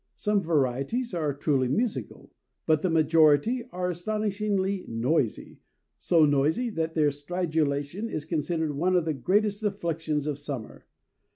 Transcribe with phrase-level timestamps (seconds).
[0.15, 2.33] Some varieties are truly musical;
[2.65, 5.59] but the majority are astonishingly noisy,
[5.99, 10.87] so noisy that their stridulation is considered one of the great afflictions of summer.